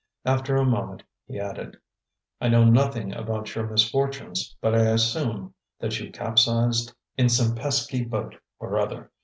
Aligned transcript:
After 0.25 0.55
a 0.55 0.65
moment 0.65 1.03
he 1.27 1.39
added: 1.39 1.77
"I 2.41 2.47
know 2.49 2.63
nothing 2.63 3.13
about 3.13 3.53
your 3.53 3.67
misfortunes, 3.67 4.55
but 4.59 4.73
I 4.73 4.85
assume 4.87 5.53
that 5.79 5.99
you 5.99 6.11
capsized 6.11 6.95
in 7.17 7.29
some 7.29 7.53
pesky 7.53 8.03
boat 8.03 8.33
or 8.57 8.79
other. 8.79 9.11